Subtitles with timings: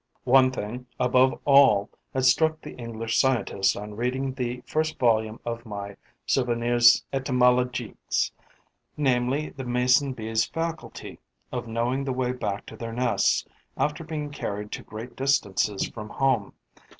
[0.25, 5.63] One thing, above all, had struck the English scientist on reading the first volume of
[5.63, 8.31] my "Souvenirs entomologiques",
[8.97, 11.19] namely, the Mason bees' faculty
[11.51, 13.45] of knowing the way back to their nests
[13.77, 16.53] after being carried to great distances from home.